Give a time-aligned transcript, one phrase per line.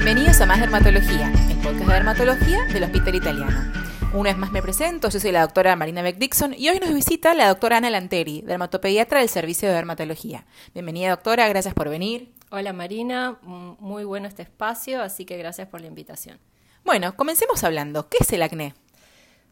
[0.00, 3.72] Bienvenidos a Más Dermatología, el podcast de dermatología del Hospital Italiano.
[4.14, 6.94] Una vez más me presento, yo soy la doctora Marina Beck Dixon y hoy nos
[6.94, 10.46] visita la doctora Ana Lanteri, dermatopediatra del Servicio de Dermatología.
[10.72, 12.32] Bienvenida doctora, gracias por venir.
[12.50, 16.38] Hola Marina, muy bueno este espacio, así que gracias por la invitación.
[16.84, 18.08] Bueno, comencemos hablando.
[18.08, 18.74] ¿Qué es el acné?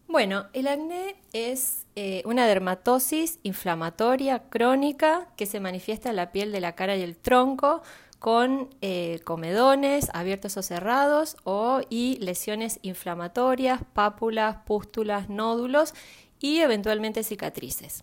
[0.07, 6.53] Bueno, el acné es eh, una dermatosis inflamatoria crónica que se manifiesta en la piel
[6.53, 7.82] de la cara y el tronco
[8.26, 15.94] con eh, comedones abiertos o cerrados o, y lesiones inflamatorias, pápulas, pústulas, nódulos
[16.40, 18.03] y eventualmente cicatrices.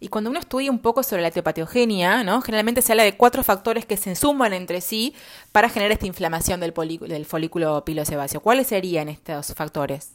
[0.00, 2.42] Y cuando uno estudia un poco sobre la etiopatogenia, ¿no?
[2.42, 5.14] generalmente se habla de cuatro factores que se suman entre sí
[5.50, 6.74] para generar esta inflamación del,
[7.08, 8.40] del folículo pilosebáceo.
[8.40, 10.12] ¿Cuáles serían estos factores?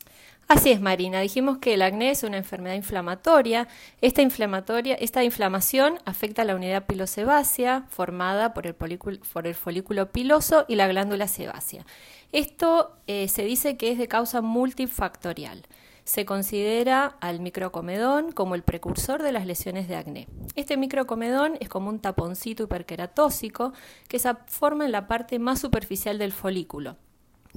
[0.47, 1.21] Así es, Marina.
[1.21, 3.67] Dijimos que el acné es una enfermedad inflamatoria.
[4.01, 10.11] Esta, inflamatoria, esta inflamación afecta a la unidad pilosebácea formada por el, por el folículo
[10.11, 11.85] piloso y la glándula sebácea.
[12.31, 15.63] Esto eh, se dice que es de causa multifactorial.
[16.03, 20.27] Se considera al microcomedón como el precursor de las lesiones de acné.
[20.55, 23.71] Este microcomedón es como un taponcito hiperqueratóxico
[24.09, 26.97] que se forma en la parte más superficial del folículo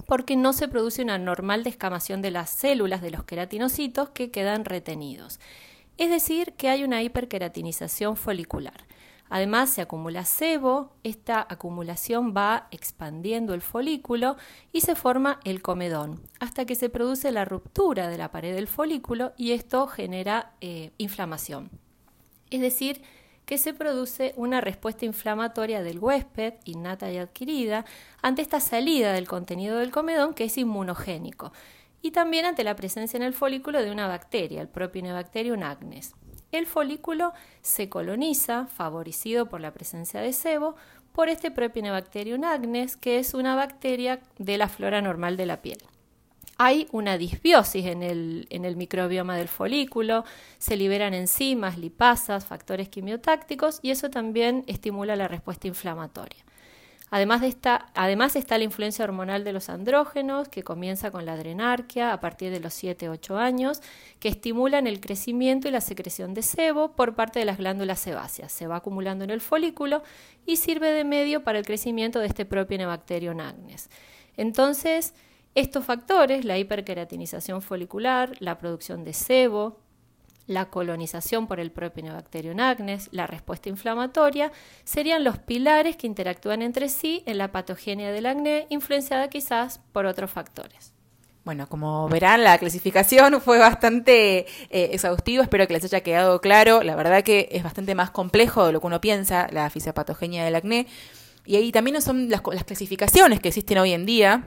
[0.06, 4.64] porque no se produce una normal descamación de las células de los queratinocitos que quedan
[4.64, 5.41] retenidos.
[5.97, 8.84] Es decir, que hay una hiperqueratinización folicular.
[9.28, 14.36] Además, se acumula sebo, esta acumulación va expandiendo el folículo
[14.72, 18.69] y se forma el comedón, hasta que se produce la ruptura de la pared del
[18.69, 21.70] folículo y esto genera eh, inflamación.
[22.50, 23.02] Es decir,
[23.47, 27.84] que se produce una respuesta inflamatoria del huésped, innata y adquirida,
[28.20, 31.52] ante esta salida del contenido del comedón que es inmunogénico,
[32.02, 36.14] y también ante la presencia en el folículo de una bacteria, el Propionibacterium agnes.
[36.52, 40.77] El folículo se coloniza, favorecido por la presencia de sebo,
[41.12, 45.78] por este Propionibacterium agnes, que es una bacteria de la flora normal de la piel
[46.59, 50.25] hay una disbiosis en el, microbioma del folículo,
[50.58, 56.45] se liberan enzimas, lipasas, factores quimiotácticos y eso también estimula la respuesta inflamatoria.
[57.08, 57.42] Además,
[57.95, 62.51] además está la influencia hormonal de los andrógenos, que comienza con la adrenarquia a partir
[62.51, 63.80] de los 7-8 años,
[64.19, 68.51] que estimulan el crecimiento y la secreción de sebo por parte de las glándulas sebáceas.
[68.51, 70.03] Se va acumulando en el folículo
[70.47, 73.89] y sirve de medio para el crecimiento de este propio Nebacterium agnes.
[74.36, 75.14] Entonces,
[75.56, 79.80] estos factores, la hiperqueratinización folicular, la producción de sebo,
[80.46, 84.52] la colonización por el Propionibacterium agnes, la respuesta inflamatoria,
[84.84, 90.05] serían los pilares que interactúan entre sí en la patogenia del acné, influenciada quizás por
[90.05, 90.92] otros factores.
[91.46, 96.83] Bueno, como verán, la clasificación fue bastante eh, exhaustiva, espero que les haya quedado claro.
[96.83, 100.56] La verdad que es bastante más complejo de lo que uno piensa, la fisiopatogenia del
[100.56, 100.86] acné.
[101.46, 104.42] Y ahí también son las clasificaciones que existen hoy en día,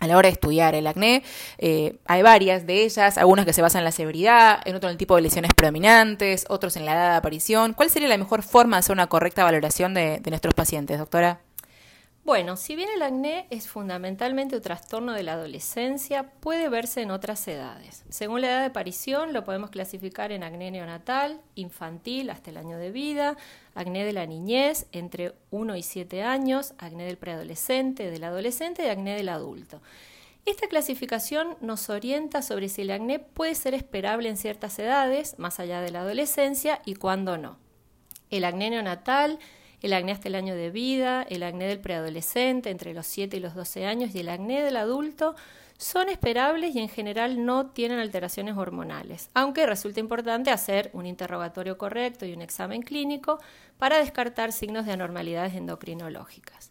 [0.00, 1.22] a la hora de estudiar el acné.
[1.58, 4.92] Eh, hay varias de ellas, algunas que se basan en la severidad, en otro en
[4.92, 7.74] el tipo de lesiones predominantes, otros en la edad de aparición.
[7.74, 11.40] ¿Cuál sería la mejor forma de hacer una correcta valoración de nuestros pacientes, doctora?
[12.30, 17.10] Bueno, si bien el acné es fundamentalmente un trastorno de la adolescencia, puede verse en
[17.10, 18.04] otras edades.
[18.08, 22.78] Según la edad de aparición, lo podemos clasificar en acné neonatal, infantil hasta el año
[22.78, 23.36] de vida,
[23.74, 28.90] acné de la niñez entre 1 y 7 años, acné del preadolescente, del adolescente y
[28.90, 29.82] acné del adulto.
[30.46, 35.58] Esta clasificación nos orienta sobre si el acné puede ser esperable en ciertas edades, más
[35.58, 37.58] allá de la adolescencia, y cuándo no.
[38.30, 39.40] El acné neonatal
[39.82, 43.40] el acné hasta el año de vida, el acné del preadolescente entre los 7 y
[43.40, 45.34] los 12 años y el acné del adulto
[45.78, 51.78] son esperables y en general no tienen alteraciones hormonales, aunque resulta importante hacer un interrogatorio
[51.78, 53.40] correcto y un examen clínico
[53.78, 56.70] para descartar signos de anormalidades endocrinológicas.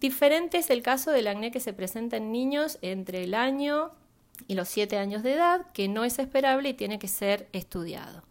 [0.00, 3.92] Diferente es el caso del acné que se presenta en niños entre el año
[4.48, 8.24] y los 7 años de edad, que no es esperable y tiene que ser estudiado.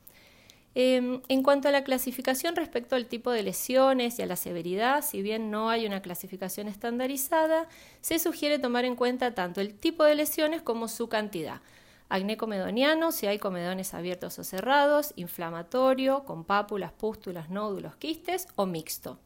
[0.75, 5.03] Em, en cuanto a la clasificación respecto al tipo de lesiones y a la severidad,
[5.03, 7.67] si bien no hay una clasificación estandarizada,
[8.01, 11.61] se sugiere tomar en cuenta tanto el tipo de lesiones como su cantidad.
[12.07, 18.65] Acné comedoniano, si hay comedones abiertos o cerrados, inflamatorio, con pápulas, pústulas, nódulos, quistes o
[18.65, 19.19] mixto.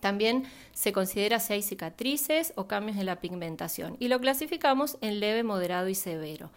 [0.00, 5.20] También se considera si hay cicatrices o cambios en la pigmentación y lo clasificamos en
[5.20, 6.50] leve, moderado y severo.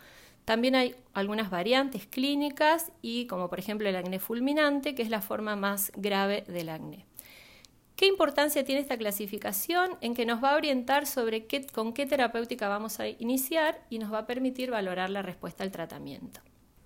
[0.46, 5.22] También hay algunas variantes clínicas y como por ejemplo el acné fulminante, que es la
[5.22, 7.06] forma más grave del acné.
[7.96, 9.98] ¿Qué importancia tiene esta clasificación?
[10.00, 14.00] En que nos va a orientar sobre qué, con qué terapéutica vamos a iniciar y
[14.00, 16.40] nos va a permitir valorar la respuesta al tratamiento.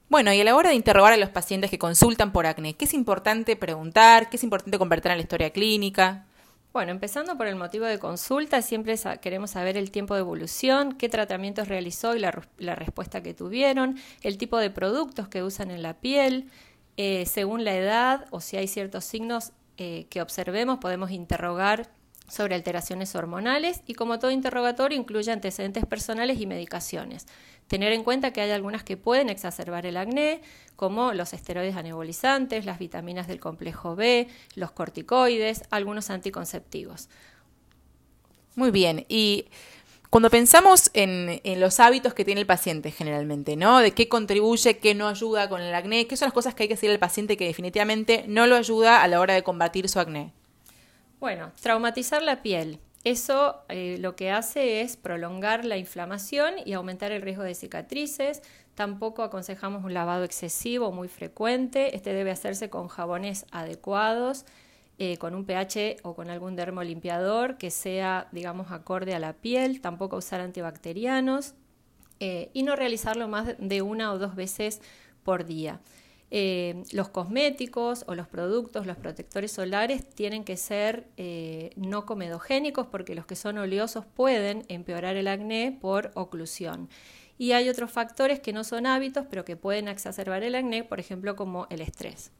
[0.10, 2.86] Bueno, y a la hora de interrogar a los pacientes que consultan por acné, ¿qué
[2.86, 4.30] es importante preguntar?
[4.30, 6.26] ¿Qué es importante convertir en la historia clínica?
[6.74, 11.08] Bueno, empezando por el motivo de consulta, siempre queremos saber el tiempo de evolución, qué
[11.08, 12.32] tratamientos realizó y la,
[12.76, 16.50] respuesta que tuvieron, el tipo de productos que usan en la piel,
[16.98, 21.92] eh, según la edad o si hay ciertos signos eh, que observemos, podemos interrogar
[22.28, 27.28] sobre alteraciones hormonales y como todo interrogatorio incluye antecedentes personales y medicaciones.
[27.68, 30.42] Tener en cuenta que hay algunas que pueden exacerbar el acné,
[30.76, 37.10] como los esteroides anabolizantes, las vitaminas del complejo B, los corticoides, algunos anticonceptivos.
[38.56, 39.46] Muy bien, y
[40.10, 43.80] cuando pensamos en, en, los hábitos que tiene el paciente generalmente, ¿no?
[43.80, 46.70] De qué contribuye, qué no ayuda con el acné, qué son las cosas que hay
[46.70, 50.00] que decirle al paciente que definitivamente no lo ayuda a la hora de combatir su
[50.00, 50.32] acné.
[51.20, 52.80] Bueno, traumatizar la piel.
[53.04, 58.42] Eso eh, lo que hace es prolongar la inflamación y aumentar el riesgo de cicatrices.
[58.76, 61.96] Tampoco aconsejamos un lavado excesivo muy frecuente.
[61.96, 64.46] Este debe hacerse con jabones adecuados,
[65.00, 69.82] eh, con un pH o con algún dermolimpiador que sea, digamos, acorde a la piel.
[69.82, 71.56] Tampoco usar antibacterianos
[72.22, 74.82] eh, y no realizarlo más de una o dos veces
[75.24, 75.82] por día.
[76.36, 82.88] Eh, los cosméticos o los productos, los protectores solares tienen que ser eh, no comedogénicos
[82.88, 86.90] porque los que son oleosos pueden empeorar el acné por oclusión.
[87.38, 91.00] Y hay otros factores que no son hábitos pero que pueden exacerbar el acné, por
[91.00, 92.32] ejemplo como el estrés.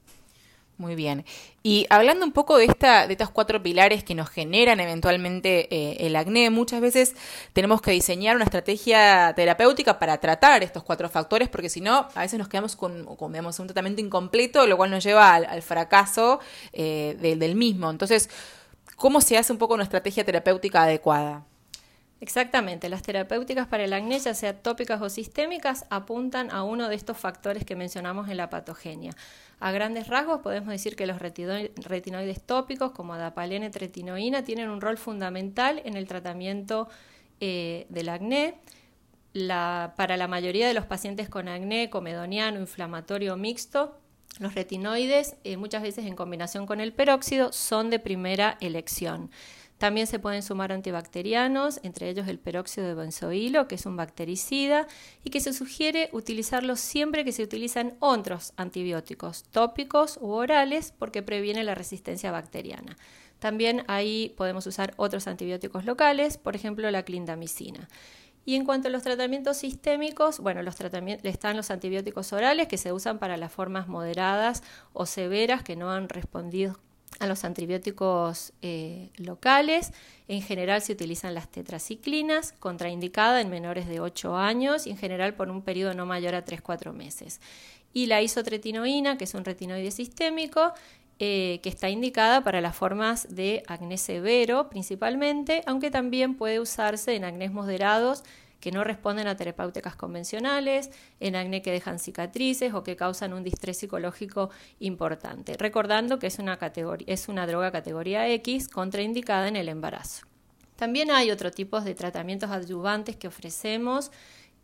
[0.76, 1.24] Muy bien.
[1.62, 6.06] Y hablando un poco de, esta, de estos cuatro pilares que nos generan eventualmente eh,
[6.06, 7.14] el acné, muchas veces
[7.52, 12.20] tenemos que diseñar una estrategia terapéutica para tratar estos cuatro factores, porque si no, a
[12.22, 16.40] veces nos quedamos con, con un tratamiento incompleto, lo cual nos lleva al, fracaso
[16.72, 17.88] eh, del mismo.
[17.88, 18.28] Entonces,
[18.96, 21.44] ¿cómo se hace un poco una estrategia terapéutica adecuada?
[22.24, 26.94] Exactamente, las terapéuticas para el acné, ya sea tópicas o sistémicas, apuntan a uno de
[26.94, 29.12] estos factores que mencionamos en la patogenia.
[29.60, 34.96] A grandes rasgos podemos decir que los retinoides tópicos como adapalene tretinoína tienen un rol
[34.96, 36.88] fundamental en el tratamiento
[37.40, 38.54] eh, del acné.
[39.94, 43.98] para la mayoría de los pacientes con acné comedoniano, inflamatorio mixto,
[44.38, 49.30] los retinoides, eh, muchas veces en combinación con el peróxido, son de primera elección.
[49.78, 54.86] También se pueden sumar antibacterianos, entre ellos el peróxido de benzoilo, que es un bactericida,
[55.24, 61.22] y que se sugiere utilizarlo siempre que se utilizan otros antibióticos tópicos u orales porque
[61.22, 62.96] previene la resistencia bacteriana.
[63.40, 67.88] También ahí podemos usar otros antibióticos locales, por ejemplo la clindamicina.
[68.46, 70.76] Y en cuanto a los tratamientos sistémicos, bueno, los
[71.24, 74.62] están los antibióticos orales que se usan para las formas moderadas
[74.92, 76.78] o severas que no han respondido
[77.20, 79.92] a los antibióticos eh, locales.
[80.28, 85.34] En general se utilizan las tetraciclinas, contraindicada en menores de 8 años y en general
[85.34, 87.40] por un periodo no mayor a 3-4 meses.
[87.92, 90.72] Y la isotretinoína, que es un retinoide sistémico,
[91.20, 97.14] eh, que está indicada para las formas de acné severo principalmente, aunque también puede usarse
[97.14, 98.24] en acnés moderados
[98.64, 100.90] que no responden a terapéuticas convencionales,
[101.20, 105.58] en acné que dejan cicatrices o que causan un distrés psicológico importante.
[105.58, 110.26] Recordando que es una, categoría, es una droga categoría X contraindicada en el embarazo.
[110.76, 114.10] También hay otro tipo de tratamientos adyuvantes que ofrecemos,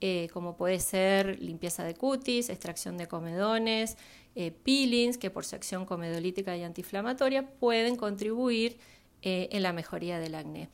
[0.01, 3.99] eh, como puede ser limpieza de cutis, extracción de comedones,
[4.35, 8.79] eh, peelings, que por su acción comedolítica y antiinflamatoria pueden contribuir
[9.21, 10.71] eh, en la mejoría del acné.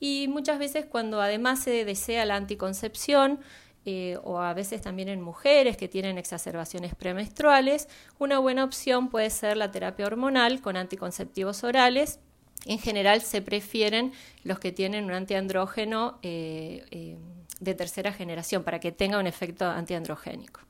[0.00, 3.40] Y muchas veces cuando además se desea la anticoncepción,
[3.88, 7.88] eh, o a veces también en mujeres que tienen exacerbaciones premenstruales,
[8.18, 12.18] una buena opción puede ser la terapia hormonal con anticonceptivos orales.
[12.64, 14.12] En general se prefieren
[14.42, 17.16] los que tienen un antiandrógeno eh, eh,
[17.60, 20.65] de tercera generación para que tenga un efecto antiandrogénico.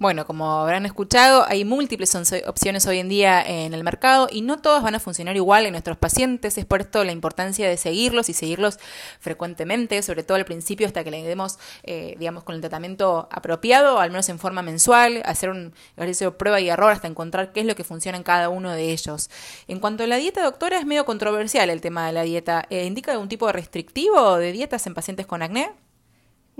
[0.00, 2.14] Bueno, como habrán escuchado, hay múltiples
[2.46, 5.72] opciones hoy en día en el mercado y no todas van a funcionar igual en
[5.72, 6.56] nuestros pacientes.
[6.56, 8.78] Es por esto la importancia de seguirlos y seguirlos
[9.18, 14.00] frecuentemente, sobre todo al principio hasta que le demos, eh, digamos, con el tratamiento apropiado,
[14.00, 17.60] al menos en forma mensual, hacer un ejercicio de prueba y error hasta encontrar qué
[17.60, 19.28] es lo que funciona en cada uno de ellos.
[19.68, 22.64] En cuanto a la dieta, doctora, es medio controversial el tema de la dieta.
[22.70, 25.72] Eh, ¿Indica algún tipo de restrictivo de dietas en pacientes con acné?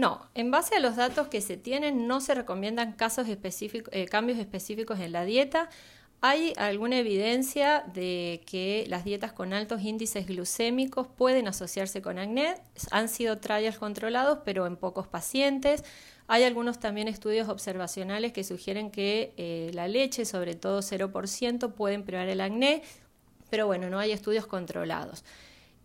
[0.00, 4.06] No, en base a los datos que se tienen no se recomiendan casos específicos, eh,
[4.06, 5.68] cambios específicos en la dieta.
[6.22, 12.54] Hay alguna evidencia de que las dietas con altos índices glucémicos pueden asociarse con acné.
[12.90, 15.84] Han sido trials controlados, pero en pocos pacientes.
[16.28, 21.94] Hay algunos también estudios observacionales que sugieren que eh, la leche, sobre todo 0%, puede
[21.94, 22.82] empeorar el acné,
[23.50, 25.24] pero bueno, no hay estudios controlados.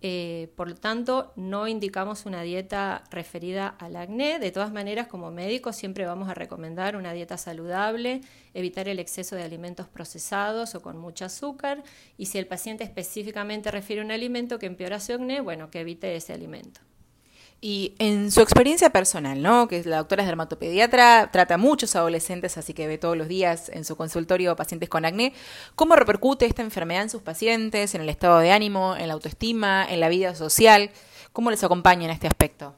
[0.08, 4.38] Eh, por lo tanto, no indicamos una dieta referida al acné.
[4.38, 8.22] De todas maneras, como médicos siempre vamos a recomendar una dieta saludable,
[8.54, 11.82] evitar el exceso de alimentos procesados o con mucho azúcar.
[12.20, 16.16] Y si el paciente específicamente refiere un alimento que empeora su acné, bueno, que evite
[16.16, 16.82] ese alimento.
[17.68, 19.68] Y en su experiencia personal, ¿no?
[19.68, 23.70] Que la doctora es dermatopediatra, trata a muchos adolescentes, así que ve todos los días
[23.70, 25.34] en su consultorio pacientes con acné.
[25.74, 29.84] ¿Cómo repercute esta enfermedad en sus pacientes, en el estado de ánimo, en la autoestima,
[29.90, 30.92] en la vida social?
[31.34, 32.76] ¿Cómo les acompaña en este aspecto?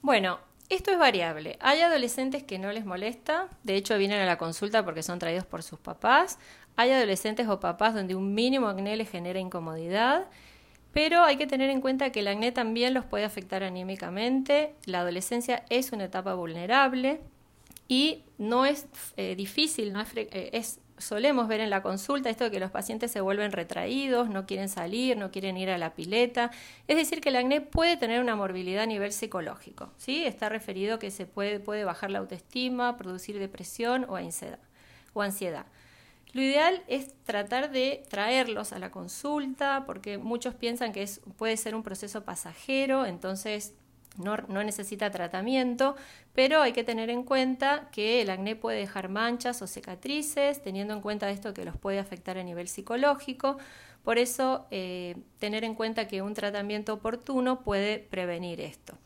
[0.00, 1.58] Bueno, esto es variable.
[1.60, 5.44] Hay adolescentes que no les molesta, de hecho vienen a la consulta porque son traídos
[5.44, 6.38] por sus papás.
[6.76, 10.28] Hay adolescentes o papás donde un mínimo acné les genera incomodidad
[10.94, 14.74] pero hay que tener en cuenta que el acné también los puede afectar anímicamente.
[14.86, 17.20] La adolescencia es una etapa vulnerable
[17.88, 18.86] y no es
[19.16, 23.10] eh, difícil, no eh, es, solemos ver en la consulta esto de que los pacientes
[23.10, 26.52] se vuelven retraídos, no quieren salir, no quieren ir a la pileta.
[26.86, 29.90] Es decir, que el acné puede tener una morbilidad a nivel psicológico.
[29.96, 30.24] ¿sí?
[30.24, 34.06] Está referido que se puede, puede bajar la autoestima, producir depresión.
[34.08, 35.66] O ansiedad.
[36.34, 41.56] Lo ideal es tratar de traerlos a la consulta porque muchos piensan que es, puede
[41.56, 43.74] ser un proceso pasajero, entonces
[44.16, 45.94] no, necesita tratamiento,
[46.34, 50.92] pero hay que tener en cuenta que el acné puede dejar manchas o cicatrices, teniendo
[50.92, 53.58] en cuenta esto que los puede afectar a nivel psicológico.
[54.02, 58.98] Por eso, eh, tener en cuenta que un tratamiento oportuno puede prevenir esto.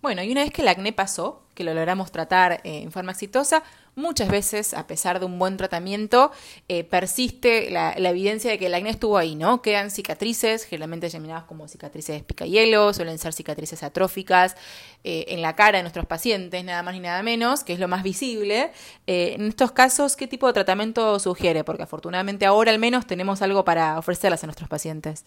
[0.00, 3.10] Bueno, y una vez que el acné pasó, que lo logramos tratar eh, en forma
[3.10, 3.64] exitosa,
[3.96, 6.30] muchas veces, a pesar de un buen tratamiento,
[6.68, 9.60] eh, persiste la, evidencia de que el acné estuvo ahí, ¿no?
[9.60, 14.54] Quedan cicatrices, generalmente llamadas como cicatrices de picahielo, suelen ser cicatrices atróficas
[15.02, 17.88] eh, en la cara de nuestros pacientes, nada más ni nada menos, que es lo
[17.88, 18.70] más visible.
[19.08, 21.64] en estos casos, ¿qué tipo de tratamiento sugiere?
[21.64, 25.24] Porque afortunadamente ahora al menos tenemos algo para ofrecerlas a nuestros pacientes.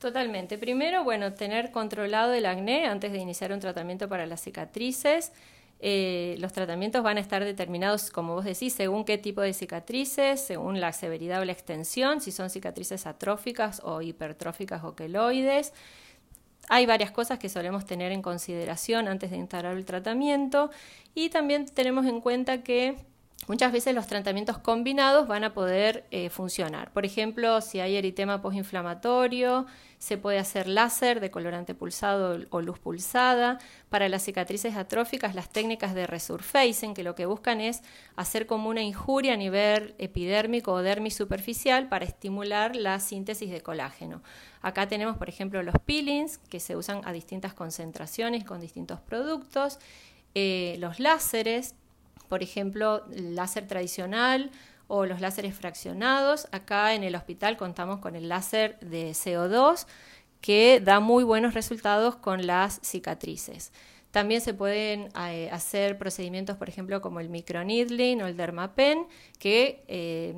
[0.00, 0.56] Totalmente.
[0.56, 5.30] Primero, bueno, tener controlado el acné antes de iniciar un tratamiento para las cicatrices.
[5.78, 10.40] Eh, los tratamientos van a estar determinados, como vos decís, según qué tipo de cicatrices,
[10.40, 15.74] según la severidad o la extensión, si son cicatrices atróficas o hipertróficas o queloides.
[16.70, 20.70] Hay varias cosas que solemos tener en consideración antes de instalar el tratamiento
[21.14, 22.96] y también tenemos en cuenta que
[23.50, 26.92] Muchas veces los tratamientos combinados van a poder eh, funcionar.
[26.92, 29.66] Por ejemplo, si hay eritema postinflamatorio,
[29.98, 33.58] se puede hacer láser de colorante pulsado o luz pulsada.
[33.88, 37.82] Para las cicatrices atróficas, las técnicas de resurfacing, que lo que buscan es
[38.14, 43.62] hacer como una injuria a nivel epidérmico o dermis superficial para estimular la síntesis de
[43.62, 44.22] colágeno.
[44.62, 49.80] Acá tenemos, por ejemplo, los peelings, que se usan a distintas concentraciones con distintos productos.
[50.36, 51.74] Eh, los láseres,
[52.30, 54.52] por ejemplo, láser tradicional
[54.86, 56.46] o los láseres fraccionados.
[56.52, 59.86] Acá en el hospital contamos con el láser de CO2
[60.40, 63.72] que da muy buenos resultados con las cicatrices.
[64.12, 69.08] También se pueden eh, hacer procedimientos, por ejemplo, como el microneedling o el dermapen,
[69.40, 70.34] que eh,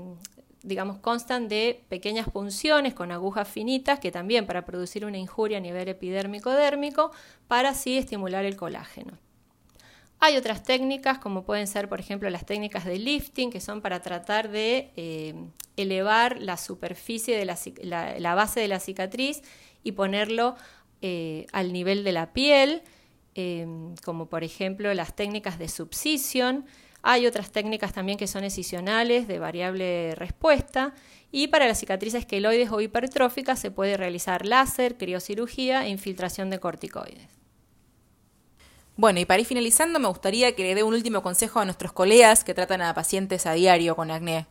[0.63, 5.61] digamos constan de pequeñas punciones con agujas finitas que también para producir una injuria a
[5.61, 7.11] nivel epidérmico-dérmico
[7.49, 9.19] para así estimular el colágeno.
[10.25, 14.03] Hay otras técnicas, como pueden ser, por ejemplo, las técnicas de lifting, que son para
[14.03, 15.35] tratar de eh,
[15.77, 19.43] elevar la superficie de la, base de la cicatriz
[19.83, 20.55] y ponerlo
[21.01, 22.83] eh, al nivel de la piel,
[23.35, 23.67] eh,
[24.05, 26.67] como por ejemplo las técnicas de subcision.
[27.03, 30.95] Hay otras técnicas también que son excisionales de variable respuesta.
[31.33, 36.61] Y para las cicatrices queloides o hipertróficas se puede realizar láser, criocirugía e infiltración de
[36.61, 37.42] corticoides.
[39.03, 41.91] Bueno, y para ir finalizando, me gustaría que le dé un último consejo a nuestros
[41.91, 44.47] colegas que tratan a pacientes a diario con acné.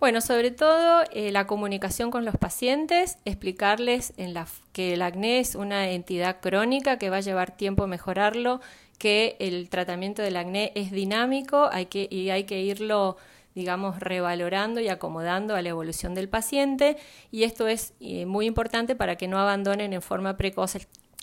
[0.00, 5.40] Bueno, sobre todo eh, la comunicación con los pacientes, explicarles en la, que el acné
[5.40, 8.62] es una entidad crónica que va a llevar tiempo mejorarlo,
[8.96, 13.18] que el tratamiento del acné es dinámico hay que, y hay que irlo
[13.54, 16.96] digamos, revalorando y acomodando a la evolución del paciente
[17.30, 20.76] y esto es eh, muy importante para que no abandonen en forma precoz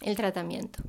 [0.03, 0.83] el tratamiento.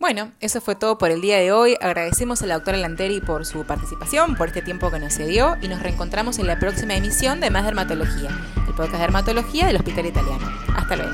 [0.00, 1.76] Bueno, eso fue todo por el día de hoy.
[1.78, 5.68] Agradecemos a la doctora Lanteri por su participación, por este tiempo que nos cedió y
[5.68, 8.30] nos reencontramos en la próxima emisión de Más Dermatología,
[8.66, 10.50] el podcast de dermatología del Hospital Italiano.
[10.74, 11.12] Hasta luego.